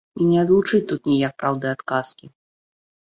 [0.23, 2.25] І не адлучыць тут ніяк праўды ад казкі.